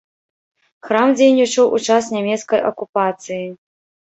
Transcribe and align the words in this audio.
Храм 0.87 1.09
дзейнічаў 1.19 1.65
у 1.79 1.81
час 1.91 2.03
нямецкай 2.17 2.59
акупацыі. 2.71 3.43